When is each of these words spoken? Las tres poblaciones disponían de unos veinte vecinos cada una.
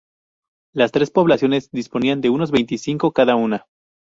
Las 0.73 0.91
tres 0.91 1.11
poblaciones 1.11 1.69
disponían 1.69 2.21
de 2.21 2.31
unos 2.31 2.49
veinte 2.49 2.73
vecinos 2.73 3.13
cada 3.13 3.35
una. 3.35 3.67